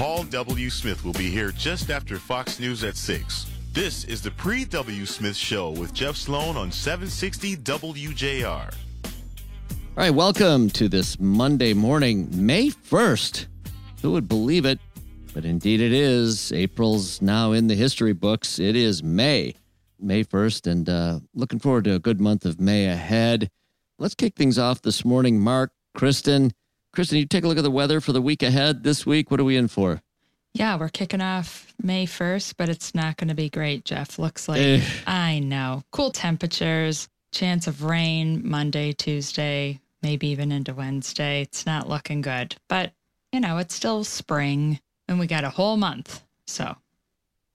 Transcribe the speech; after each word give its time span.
Paul 0.00 0.22
W. 0.24 0.70
Smith 0.70 1.04
will 1.04 1.12
be 1.12 1.28
here 1.28 1.52
just 1.52 1.90
after 1.90 2.16
Fox 2.16 2.58
News 2.58 2.84
at 2.84 2.96
6. 2.96 3.50
This 3.74 4.04
is 4.04 4.22
the 4.22 4.30
Paul 4.30 4.64
W. 4.70 5.04
Smith 5.04 5.36
Show 5.36 5.72
with 5.72 5.92
Jeff 5.92 6.16
Sloan 6.16 6.56
on 6.56 6.72
760 6.72 7.58
WJR. 7.58 8.74
All 9.04 9.12
right, 9.94 10.08
welcome 10.08 10.70
to 10.70 10.88
this 10.88 11.20
Monday 11.20 11.74
morning, 11.74 12.30
May 12.32 12.70
1st. 12.70 13.44
Who 14.00 14.12
would 14.12 14.26
believe 14.26 14.64
it? 14.64 14.78
But 15.34 15.44
indeed 15.44 15.82
it 15.82 15.92
is. 15.92 16.50
April's 16.50 17.20
now 17.20 17.52
in 17.52 17.66
the 17.66 17.74
history 17.74 18.14
books. 18.14 18.58
It 18.58 18.76
is 18.76 19.02
May, 19.02 19.54
May 19.98 20.24
1st, 20.24 20.66
and 20.66 20.88
uh, 20.88 21.20
looking 21.34 21.58
forward 21.58 21.84
to 21.84 21.96
a 21.96 21.98
good 21.98 22.22
month 22.22 22.46
of 22.46 22.58
May 22.58 22.86
ahead. 22.86 23.50
Let's 23.98 24.14
kick 24.14 24.34
things 24.34 24.58
off 24.58 24.80
this 24.80 25.04
morning. 25.04 25.38
Mark, 25.38 25.72
Kristin, 25.94 26.52
Kristin, 26.94 27.18
you 27.18 27.26
take 27.26 27.44
a 27.44 27.48
look 27.48 27.58
at 27.58 27.64
the 27.64 27.70
weather 27.70 28.00
for 28.00 28.12
the 28.12 28.22
week 28.22 28.42
ahead 28.42 28.82
this 28.82 29.06
week. 29.06 29.30
What 29.30 29.40
are 29.40 29.44
we 29.44 29.56
in 29.56 29.68
for? 29.68 30.02
Yeah, 30.54 30.76
we're 30.76 30.88
kicking 30.88 31.20
off 31.20 31.72
May 31.80 32.06
1st, 32.06 32.54
but 32.56 32.68
it's 32.68 32.94
not 32.94 33.16
going 33.16 33.28
to 33.28 33.34
be 33.34 33.48
great, 33.48 33.84
Jeff. 33.84 34.18
Looks 34.18 34.48
like, 34.48 34.60
Eh. 34.60 34.80
I 35.06 35.38
know. 35.38 35.84
Cool 35.92 36.10
temperatures, 36.10 37.08
chance 37.32 37.68
of 37.68 37.84
rain 37.84 38.42
Monday, 38.44 38.92
Tuesday, 38.92 39.80
maybe 40.02 40.26
even 40.28 40.50
into 40.50 40.74
Wednesday. 40.74 41.42
It's 41.42 41.66
not 41.66 41.88
looking 41.88 42.20
good, 42.20 42.56
but 42.68 42.92
you 43.32 43.38
know, 43.38 43.58
it's 43.58 43.74
still 43.76 44.02
spring 44.02 44.80
and 45.06 45.20
we 45.20 45.28
got 45.28 45.44
a 45.44 45.50
whole 45.50 45.76
month. 45.76 46.24
So, 46.48 46.74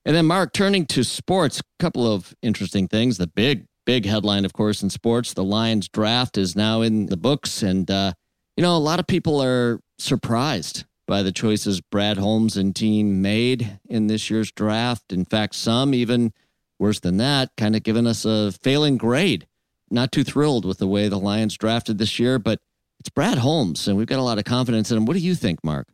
And 0.05 0.15
then, 0.15 0.25
Mark, 0.27 0.53
turning 0.53 0.85
to 0.87 1.03
sports, 1.03 1.59
a 1.59 1.63
couple 1.79 2.09
of 2.09 2.33
interesting 2.41 2.87
things. 2.87 3.17
The 3.17 3.27
big, 3.27 3.65
big 3.85 4.05
headline, 4.05 4.45
of 4.45 4.53
course, 4.53 4.81
in 4.81 4.89
sports 4.89 5.33
the 5.33 5.43
Lions 5.43 5.89
draft 5.89 6.37
is 6.37 6.55
now 6.55 6.81
in 6.81 7.07
the 7.07 7.17
books. 7.17 7.61
And, 7.61 7.91
uh, 7.91 8.13
you 8.57 8.61
know, 8.61 8.75
a 8.75 8.79
lot 8.79 8.99
of 8.99 9.07
people 9.07 9.41
are 9.41 9.79
surprised 9.97 10.85
by 11.07 11.21
the 11.21 11.31
choices 11.31 11.81
Brad 11.81 12.17
Holmes 12.17 12.57
and 12.57 12.75
team 12.75 13.21
made 13.21 13.79
in 13.87 14.07
this 14.07 14.29
year's 14.29 14.51
draft. 14.51 15.11
In 15.11 15.25
fact, 15.25 15.55
some 15.55 15.93
even 15.93 16.33
worse 16.79 16.99
than 16.99 17.17
that, 17.17 17.51
kind 17.57 17.75
of 17.75 17.83
giving 17.83 18.07
us 18.07 18.25
a 18.25 18.51
failing 18.51 18.97
grade. 18.97 19.47
Not 19.91 20.11
too 20.11 20.23
thrilled 20.23 20.65
with 20.65 20.79
the 20.79 20.87
way 20.87 21.07
the 21.07 21.19
Lions 21.19 21.57
drafted 21.57 21.97
this 21.97 22.17
year, 22.17 22.39
but 22.39 22.59
it's 22.99 23.09
Brad 23.09 23.37
Holmes, 23.37 23.87
and 23.87 23.97
we've 23.97 24.07
got 24.07 24.19
a 24.19 24.23
lot 24.23 24.39
of 24.39 24.45
confidence 24.45 24.89
in 24.89 24.97
him. 24.97 25.05
What 25.05 25.13
do 25.13 25.19
you 25.19 25.35
think, 25.35 25.63
Mark? 25.63 25.87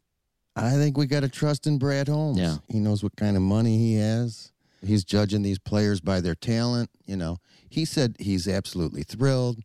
I 0.56 0.72
think 0.72 0.98
we 0.98 1.06
got 1.06 1.22
to 1.22 1.30
trust 1.30 1.68
in 1.68 1.78
Brad 1.78 2.08
Holmes. 2.08 2.40
Yeah. 2.40 2.58
He 2.70 2.80
knows 2.80 3.04
what 3.04 3.16
kind 3.16 3.36
of 3.36 3.42
money 3.42 3.78
he 3.78 3.96
has. 3.96 4.52
He's 4.84 5.04
judging 5.04 5.42
these 5.42 5.60
players 5.60 6.00
by 6.00 6.22
their 6.22 6.36
talent. 6.36 6.90
You 7.06 7.18
know, 7.18 7.38
he 7.70 7.86
said 7.86 8.16
he's 8.20 8.48
absolutely 8.48 9.04
thrilled. 9.04 9.60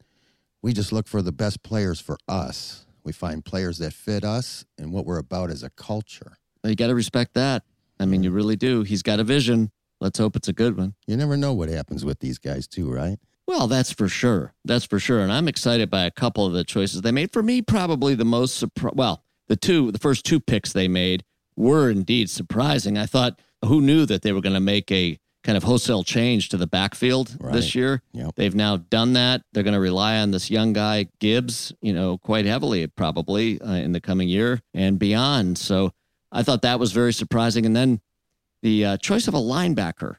We 0.62 0.72
just 0.72 0.92
look 0.92 1.06
for 1.08 1.22
the 1.22 1.32
best 1.32 1.62
players 1.62 2.00
for 2.00 2.18
us. 2.28 2.85
We 3.06 3.12
find 3.12 3.44
players 3.44 3.78
that 3.78 3.92
fit 3.92 4.24
us 4.24 4.64
and 4.76 4.92
what 4.92 5.06
we're 5.06 5.18
about 5.18 5.48
as 5.50 5.62
a 5.62 5.70
culture. 5.70 6.38
You 6.64 6.74
got 6.74 6.88
to 6.88 6.94
respect 6.96 7.34
that. 7.34 7.62
I 8.00 8.04
mean, 8.04 8.24
you 8.24 8.32
really 8.32 8.56
do. 8.56 8.82
He's 8.82 9.02
got 9.02 9.20
a 9.20 9.24
vision. 9.24 9.70
Let's 10.00 10.18
hope 10.18 10.34
it's 10.34 10.48
a 10.48 10.52
good 10.52 10.76
one. 10.76 10.94
You 11.06 11.16
never 11.16 11.36
know 11.36 11.52
what 11.52 11.68
happens 11.68 12.04
with 12.04 12.18
these 12.18 12.38
guys, 12.38 12.66
too, 12.66 12.92
right? 12.92 13.18
Well, 13.46 13.68
that's 13.68 13.92
for 13.92 14.08
sure. 14.08 14.54
That's 14.64 14.84
for 14.84 14.98
sure. 14.98 15.20
And 15.20 15.32
I'm 15.32 15.46
excited 15.46 15.88
by 15.88 16.04
a 16.04 16.10
couple 16.10 16.44
of 16.46 16.52
the 16.52 16.64
choices 16.64 17.02
they 17.02 17.12
made. 17.12 17.32
For 17.32 17.44
me, 17.44 17.62
probably 17.62 18.16
the 18.16 18.24
most 18.24 18.56
surprise. 18.56 18.94
Well, 18.96 19.22
the 19.46 19.54
two, 19.54 19.92
the 19.92 20.00
first 20.00 20.26
two 20.26 20.40
picks 20.40 20.72
they 20.72 20.88
made 20.88 21.22
were 21.54 21.88
indeed 21.88 22.28
surprising. 22.28 22.98
I 22.98 23.06
thought, 23.06 23.40
who 23.64 23.80
knew 23.80 24.04
that 24.06 24.22
they 24.22 24.32
were 24.32 24.40
going 24.40 24.54
to 24.54 24.60
make 24.60 24.90
a 24.90 25.20
kind 25.46 25.56
of 25.56 25.62
wholesale 25.62 26.02
change 26.04 26.48
to 26.50 26.56
the 26.56 26.66
backfield 26.66 27.36
Right. 27.40 27.52
this 27.54 27.74
year? 27.74 28.02
Yep. 28.12 28.34
They've 28.34 28.54
now 28.54 28.76
done 28.78 29.14
that. 29.14 29.42
They're 29.52 29.62
going 29.62 29.74
to 29.74 29.80
rely 29.80 30.18
on 30.18 30.32
this 30.32 30.50
young 30.50 30.72
guy 30.72 31.06
Gibbs, 31.20 31.72
you 31.80 31.92
know, 31.94 32.18
quite 32.18 32.44
heavily 32.44 32.86
probably 32.88 33.60
uh, 33.60 33.72
in 33.74 33.92
the 33.92 34.00
coming 34.00 34.28
year 34.28 34.60
and 34.74 34.98
beyond. 34.98 35.56
So 35.56 35.92
I 36.32 36.42
thought 36.42 36.62
that 36.62 36.78
was 36.80 36.92
very 36.92 37.12
surprising. 37.12 37.64
And 37.64 37.74
then 37.74 38.00
the 38.62 38.84
uh, 38.84 38.96
choice 38.98 39.28
of 39.28 39.34
a 39.34 39.38
linebacker, 39.38 40.16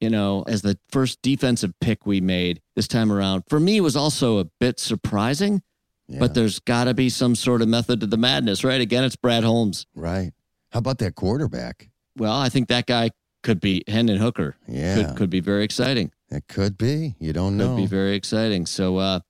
you 0.00 0.10
know, 0.10 0.42
as 0.48 0.62
the 0.62 0.78
first 0.88 1.20
defensive 1.22 1.72
pick 1.80 2.06
we 2.06 2.20
made 2.20 2.60
this 2.74 2.88
time 2.88 3.12
around, 3.12 3.44
for 3.48 3.60
me 3.60 3.80
was 3.80 3.94
also 3.94 4.38
a 4.38 4.44
bit 4.58 4.80
surprising. 4.80 5.62
Yeah. 6.08 6.18
But 6.18 6.34
there's 6.34 6.58
got 6.58 6.84
to 6.84 6.94
be 6.94 7.08
some 7.10 7.34
sort 7.36 7.62
of 7.62 7.68
method 7.68 8.00
to 8.00 8.06
the 8.06 8.16
madness, 8.16 8.64
right? 8.64 8.80
Again, 8.80 9.04
it's 9.04 9.16
Brad 9.16 9.44
Holmes. 9.44 9.86
right. 9.94 10.32
How 10.72 10.78
about 10.78 10.98
that 10.98 11.14
quarterback? 11.14 11.90
Well, 12.16 12.32
I 12.34 12.48
think 12.48 12.68
that 12.68 12.86
guy 12.86 13.10
could 13.42 13.60
be 13.60 13.84
Hendon 13.88 14.18
Hooker. 14.18 14.56
Yeah. 14.68 14.94
Could, 14.94 15.16
could 15.16 15.30
be 15.30 15.40
very 15.40 15.64
exciting. 15.64 16.12
It 16.30 16.48
could 16.48 16.78
be. 16.78 17.14
You 17.18 17.32
don't 17.32 17.56
know. 17.56 17.68
Could 17.74 17.82
be 17.82 17.86
very 17.86 18.14
exciting. 18.14 18.66
So, 18.66 18.96
uh, 18.96 19.20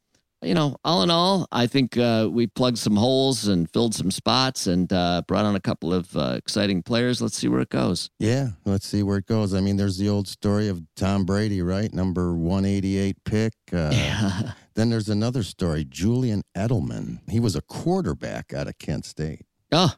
you 0.42 0.54
know, 0.54 0.76
all 0.84 1.02
in 1.02 1.10
all, 1.10 1.46
I 1.52 1.66
think 1.66 1.96
uh, 1.96 2.28
we 2.30 2.46
plugged 2.48 2.78
some 2.78 2.96
holes 2.96 3.46
and 3.46 3.70
filled 3.70 3.94
some 3.94 4.10
spots 4.10 4.66
and 4.66 4.92
uh, 4.92 5.22
brought 5.28 5.44
on 5.44 5.54
a 5.54 5.60
couple 5.60 5.94
of 5.94 6.16
uh, 6.16 6.34
exciting 6.36 6.82
players. 6.82 7.22
Let's 7.22 7.36
see 7.36 7.46
where 7.48 7.60
it 7.60 7.68
goes. 7.70 8.10
Yeah, 8.18 8.48
let's 8.64 8.86
see 8.86 9.02
where 9.04 9.18
it 9.18 9.26
goes. 9.26 9.54
I 9.54 9.60
mean, 9.60 9.76
there's 9.76 9.98
the 9.98 10.08
old 10.08 10.26
story 10.26 10.68
of 10.68 10.82
Tom 10.96 11.24
Brady, 11.24 11.62
right? 11.62 11.92
Number 11.92 12.34
188 12.34 13.16
pick. 13.24 13.52
Uh, 13.72 13.90
Yeah. 13.92 14.52
Then 14.74 14.88
there's 14.88 15.10
another 15.10 15.42
story, 15.42 15.84
Julian 15.84 16.42
Edelman. 16.56 17.18
He 17.28 17.38
was 17.38 17.54
a 17.54 17.60
quarterback 17.60 18.54
out 18.54 18.68
of 18.68 18.78
Kent 18.78 19.04
State. 19.04 19.42
Oh, 19.70 19.92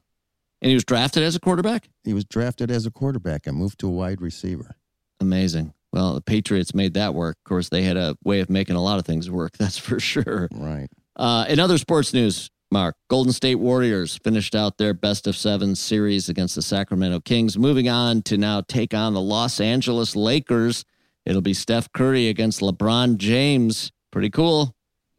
and 0.65 0.71
he 0.71 0.75
was 0.75 0.85
drafted 0.85 1.23
as 1.23 1.37
a 1.37 1.41
quarterback? 1.41 1.91
He 2.05 2.15
was 2.15 2.25
drafted 2.25 2.71
as 2.71 2.87
a 2.87 2.91
quarterback 2.91 3.47
and 3.47 3.55
moved 3.55 3.79
to 3.81 3.87
a 3.87 3.91
wide 3.91 4.23
receiver. 4.23 4.77
Amazing. 5.21 5.75
Well, 5.93 6.15
the 6.15 6.23
Patriots 6.23 6.75
made 6.75 6.95
that 6.95 7.15
work. 7.15 7.37
Of 7.45 7.49
course, 7.49 7.69
they 7.69 7.83
had 7.83 7.99
a 7.99 8.17
way 8.25 8.41
of 8.41 8.49
making 8.49 8.75
a 8.75 8.83
lot 8.83 8.99
of 8.99 9.05
things 9.05 9.31
work. 9.31 9.53
That's 9.59 9.77
for 9.77 10.01
sure. 10.01 10.49
Right. 10.53 10.89
Uh, 11.17 11.45
in 11.51 11.61
other 11.61 11.77
sports 11.77 12.15
news, 12.15 12.49
Mark, 12.73 12.97
Golden 13.11 13.33
State 13.35 13.57
Warriors 13.57 14.19
finished 14.25 14.55
out 14.55 14.79
their 14.79 14.95
best 14.95 15.27
of 15.27 15.37
seven 15.37 15.75
series 15.77 16.31
against 16.31 16.55
the 16.55 16.63
Sacramento 16.63 17.21
Kings, 17.21 17.59
moving 17.59 17.91
on 17.91 18.23
to 18.23 18.39
now 18.39 18.63
take 18.63 18.95
on 18.95 19.13
the 19.13 19.21
Los 19.21 19.61
Angeles 19.61 20.17
Lakers. 20.17 20.87
It'll 21.27 21.43
be 21.43 21.53
Steph 21.55 21.93
Curry 21.93 22.29
against 22.29 22.61
LeBron 22.63 23.19
James. 23.19 23.93
Pretty 24.11 24.31
cool. 24.31 24.75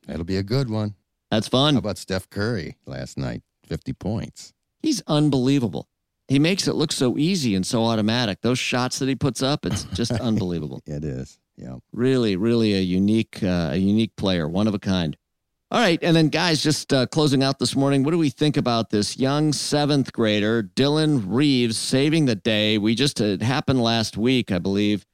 That'll 0.08 0.26
be 0.26 0.38
a 0.38 0.44
good 0.44 0.72
one. 0.72 0.96
That's 1.30 1.48
How 1.48 1.52
fun. 1.52 1.78
about 1.78 2.00
Steph 2.00 2.32
Curry 2.32 2.78
last 2.88 3.16
night? 3.18 3.44
50 3.68 3.94
points. 3.94 4.55
He's 4.85 5.01
unbelievable. 5.07 5.90
He 6.28 6.38
makes 6.38 6.68
it 6.68 6.75
look 6.75 6.91
so 6.91 7.18
easy 7.18 7.56
and 7.56 7.66
so 7.66 7.84
automatic. 7.85 8.41
Those 8.41 8.59
shots 8.59 9.00
that 9.00 9.09
he 9.09 9.16
puts 9.16 9.41
up, 9.41 9.66
it's 9.66 9.84
just 9.96 10.12
unbelievable. 10.12 10.81
It 10.85 11.03
is. 11.03 11.40
Yeah. 11.57 11.78
really 11.94 12.35
really 12.35 12.73
a 12.73 12.81
unique 12.81 13.41
uh, 13.41 13.69
a 13.72 13.78
unique 13.78 14.13
player 14.18 14.46
one 14.46 14.68
of 14.68 14.73
a 14.73 14.79
kind 14.79 15.16
all 15.72 15.79
right 15.79 15.97
and 16.01 16.13
then 16.13 16.28
guys 16.28 16.62
just 16.62 16.91
uh, 16.91 17.06
closing 17.06 17.44
out 17.44 17.59
this 17.59 17.78
morning 17.78 18.03
what 18.03 18.12
do 18.12 18.18
we 18.18 18.29
think 18.29 18.57
about 18.57 18.90
this 18.90 19.18
young 19.18 19.53
seventh 19.53 20.12
grader 20.12 20.62
dillon 20.62 21.31
reeves 21.31 21.78
saving 21.78 22.25
the 22.25 22.35
day 22.35 22.78
we 22.78 22.94
just 22.94 23.22
it 23.22 23.41
happened 23.41 23.81
last 23.81 24.17
week 24.17 24.52
i 24.52 24.59
believe 24.59 25.06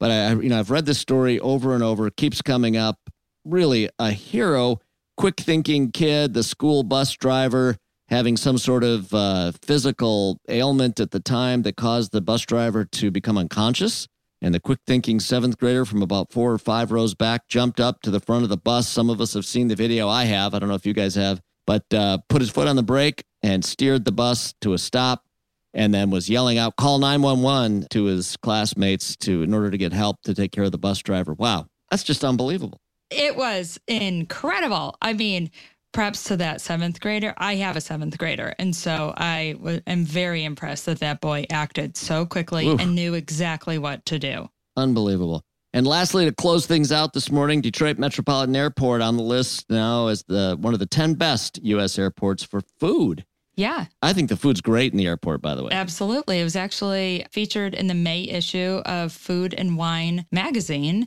but 0.00 0.10
i 0.10 0.32
you 0.32 0.48
know 0.48 0.58
i've 0.58 0.72
read 0.72 0.84
this 0.84 0.98
story 0.98 1.38
over 1.38 1.74
and 1.74 1.84
over 1.84 2.08
it 2.08 2.16
keeps 2.16 2.42
coming 2.42 2.76
up 2.76 2.98
really 3.44 3.88
a 4.00 4.10
hero 4.10 4.80
quick 5.16 5.38
thinking 5.38 5.92
kid 5.92 6.34
the 6.34 6.42
school 6.42 6.82
bus 6.82 7.12
driver 7.12 7.76
having 8.08 8.36
some 8.36 8.58
sort 8.58 8.84
of 8.84 9.12
uh, 9.14 9.52
physical 9.62 10.38
ailment 10.48 11.00
at 11.00 11.10
the 11.10 11.20
time 11.20 11.62
that 11.62 11.76
caused 11.76 12.12
the 12.12 12.20
bus 12.20 12.42
driver 12.42 12.84
to 12.84 13.10
become 13.10 13.38
unconscious 13.38 14.08
and 14.44 14.54
the 14.54 14.60
quick 14.60 14.80
thinking 14.86 15.20
seventh 15.20 15.58
grader 15.58 15.86
from 15.86 16.02
about 16.02 16.30
four 16.30 16.52
or 16.52 16.58
five 16.58 16.92
rows 16.92 17.14
back 17.14 17.48
jumped 17.48 17.80
up 17.80 18.02
to 18.02 18.10
the 18.10 18.20
front 18.20 18.42
of 18.42 18.50
the 18.50 18.58
bus. 18.58 18.86
Some 18.86 19.08
of 19.08 19.20
us 19.20 19.32
have 19.32 19.46
seen 19.46 19.68
the 19.68 19.74
video. 19.74 20.06
I 20.06 20.24
have. 20.24 20.52
I 20.54 20.58
don't 20.58 20.68
know 20.68 20.74
if 20.74 20.84
you 20.84 20.92
guys 20.92 21.14
have, 21.14 21.40
but 21.66 21.84
uh, 21.94 22.18
put 22.28 22.42
his 22.42 22.50
foot 22.50 22.68
on 22.68 22.76
the 22.76 22.82
brake 22.82 23.24
and 23.42 23.64
steered 23.64 24.04
the 24.04 24.12
bus 24.12 24.54
to 24.60 24.74
a 24.74 24.78
stop 24.78 25.24
and 25.72 25.94
then 25.94 26.10
was 26.10 26.28
yelling 26.28 26.58
out, 26.58 26.76
call 26.76 26.98
911 26.98 27.86
to 27.90 28.04
his 28.04 28.36
classmates 28.36 29.16
to 29.16 29.42
in 29.42 29.54
order 29.54 29.70
to 29.70 29.78
get 29.78 29.94
help 29.94 30.20
to 30.24 30.34
take 30.34 30.52
care 30.52 30.64
of 30.64 30.72
the 30.72 30.78
bus 30.78 30.98
driver. 30.98 31.32
Wow. 31.32 31.66
That's 31.90 32.04
just 32.04 32.22
unbelievable. 32.22 32.80
It 33.10 33.36
was 33.36 33.78
incredible. 33.88 34.96
I 35.00 35.14
mean, 35.14 35.50
props 35.94 36.24
to 36.24 36.36
that 36.36 36.60
seventh 36.60 37.00
grader. 37.00 37.32
I 37.38 37.54
have 37.54 37.76
a 37.76 37.80
seventh 37.80 38.18
grader. 38.18 38.54
And 38.58 38.76
so 38.76 39.14
I 39.16 39.54
w- 39.58 39.80
am 39.86 40.04
very 40.04 40.44
impressed 40.44 40.84
that 40.86 41.00
that 41.00 41.22
boy 41.22 41.46
acted 41.48 41.96
so 41.96 42.26
quickly 42.26 42.68
Oof. 42.68 42.80
and 42.80 42.94
knew 42.94 43.14
exactly 43.14 43.78
what 43.78 44.04
to 44.06 44.18
do. 44.18 44.50
Unbelievable. 44.76 45.42
And 45.72 45.86
lastly, 45.86 46.24
to 46.24 46.32
close 46.32 46.66
things 46.66 46.92
out 46.92 47.14
this 47.14 47.32
morning, 47.32 47.60
Detroit 47.60 47.98
Metropolitan 47.98 48.54
Airport 48.54 49.00
on 49.00 49.16
the 49.16 49.22
list 49.22 49.70
now 49.70 50.08
as 50.08 50.22
the 50.28 50.56
one 50.60 50.72
of 50.72 50.78
the 50.78 50.86
10 50.86 51.14
best 51.14 51.58
U.S. 51.62 51.98
airports 51.98 52.44
for 52.44 52.60
food. 52.78 53.24
Yeah, 53.56 53.86
I 54.02 54.12
think 54.12 54.30
the 54.30 54.36
food's 54.36 54.60
great 54.60 54.92
in 54.92 54.98
the 54.98 55.06
airport, 55.06 55.40
by 55.40 55.54
the 55.54 55.62
way. 55.62 55.70
absolutely. 55.70 56.40
It 56.40 56.44
was 56.44 56.56
actually 56.56 57.24
featured 57.30 57.72
in 57.74 57.86
the 57.86 57.94
May 57.94 58.22
issue 58.22 58.82
of 58.84 59.12
Food 59.12 59.54
and 59.56 59.76
Wine 59.76 60.26
magazine. 60.32 61.06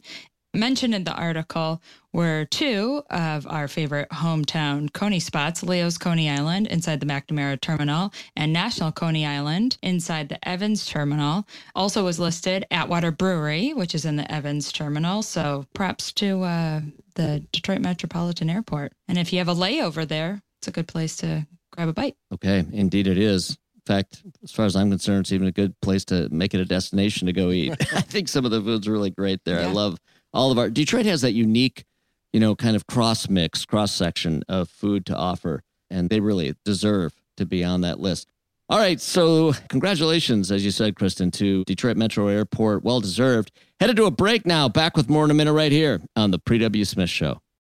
Mentioned 0.54 0.96
in 0.96 1.04
the 1.04 1.14
article 1.14 1.82
were 2.14 2.46
two 2.46 3.04
of 3.12 3.46
our 3.48 3.68
favorite 3.68 4.10
hometown 4.10 4.92
Coney 4.92 5.20
spots 5.20 5.62
Leo's 5.62 5.98
Coney 5.98 6.30
Island 6.30 6.68
inside 6.68 7.00
the 7.00 7.06
McNamara 7.06 7.60
Terminal 7.60 8.12
and 8.36 8.54
National 8.54 8.92
Coney 8.92 9.26
Island 9.26 9.78
inside 9.84 10.30
the 10.30 10.48
Evans 10.48 10.86
Terminal. 10.86 11.46
Also 11.76 12.04
was 12.06 12.18
listed 12.18 12.66
Atwater 12.72 13.12
Brewery, 13.12 13.74
which 13.74 13.94
is 13.94 14.06
in 14.06 14.16
the 14.16 14.32
Evans 14.32 14.72
Terminal. 14.72 15.22
So 15.22 15.66
props 15.74 16.12
to 16.14 16.42
uh, 16.44 16.82
the 17.16 17.46
Detroit 17.52 17.82
Metropolitan 17.82 18.50
Airport. 18.50 18.94
And 19.08 19.18
if 19.18 19.32
you 19.34 19.40
have 19.40 19.50
a 19.50 19.54
layover 19.56 20.08
there, 20.08 20.42
it's 20.62 20.70
a 20.70 20.72
good 20.72 20.88
place 20.88 21.18
to 21.18 21.46
grab 21.72 21.90
a 21.90 21.94
bite. 21.94 22.16
Okay, 22.34 22.66
indeed 22.72 23.06
it 23.08 23.18
is. 23.18 23.52
In 23.76 23.82
fact, 23.86 24.24
as 24.44 24.52
far 24.52 24.66
as 24.66 24.76
I'm 24.76 24.90
concerned, 24.90 25.20
it's 25.22 25.32
even 25.34 25.48
a 25.48 25.52
good 25.52 25.80
place 25.82 26.04
to 26.06 26.30
make 26.30 26.54
it 26.54 26.60
a 26.62 26.66
destination 26.66 27.28
to 27.28 27.34
go 27.34 27.52
eat. 27.52 27.72
I 27.94 28.02
think 28.02 28.28
some 28.28 28.44
of 28.46 28.52
the 28.52 28.62
food's 28.62 28.88
really 28.88 29.12
great 29.12 29.42
there. 29.46 29.60
I 29.60 29.64
Yeah. 29.64 29.72
love 29.74 29.98
all 30.34 30.52
of 30.52 30.58
our 30.58 30.70
Detroit 30.70 31.06
has 31.06 31.22
that 31.22 31.34
unique, 31.34 31.86
you 32.34 32.40
know, 32.40 32.56
kind 32.56 32.76
of 32.76 32.88
cross 32.88 33.30
mix, 33.30 33.66
cross 33.66 33.92
section 33.92 34.44
of 34.48 34.70
food 34.70 35.06
to 35.08 35.16
offer, 35.16 35.64
and 35.90 36.10
they 36.10 36.20
really 36.20 36.56
deserve 36.66 37.14
to 37.38 37.46
be 37.46 37.64
on 37.64 37.82
that 37.82 38.00
list. 38.00 38.28
All 38.70 38.80
right, 38.80 39.00
so 39.00 39.54
congratulations, 39.70 40.52
as 40.52 40.66
you 40.66 40.72
said, 40.72 40.96
Kristin, 40.96 41.32
to 41.34 41.64
Detroit 41.64 41.96
Metro 41.96 42.28
Airport. 42.28 42.84
Well 42.84 43.00
deserved. 43.00 43.52
Headed 43.80 43.96
to 43.96 44.06
a 44.06 44.12
break 44.12 44.46
now. 44.46 44.68
Back 44.68 44.98
with 44.98 45.10
more 45.10 45.24
in 45.24 45.32
a 45.32 45.34
minute 45.34 45.54
right 45.54 45.72
here 45.72 46.02
on 46.18 46.32
the 46.32 46.40
Paul 46.40 46.60
W 46.60 46.84
Smith 46.84 47.10
Show. 47.10 47.40